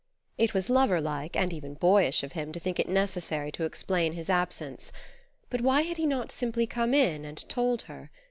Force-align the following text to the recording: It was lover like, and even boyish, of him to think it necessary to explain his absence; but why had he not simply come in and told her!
It 0.39 0.55
was 0.55 0.67
lover 0.67 0.99
like, 0.99 1.35
and 1.35 1.53
even 1.53 1.75
boyish, 1.75 2.23
of 2.23 2.31
him 2.31 2.51
to 2.53 2.59
think 2.59 2.79
it 2.79 2.89
necessary 2.89 3.51
to 3.51 3.65
explain 3.65 4.13
his 4.13 4.31
absence; 4.31 4.91
but 5.51 5.61
why 5.61 5.81
had 5.83 5.97
he 5.97 6.07
not 6.07 6.31
simply 6.31 6.65
come 6.65 6.95
in 6.95 7.23
and 7.23 7.47
told 7.47 7.83
her! 7.83 8.09